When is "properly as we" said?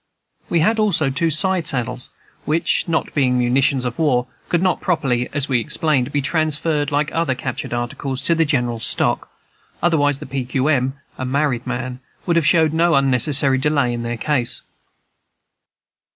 4.81-5.59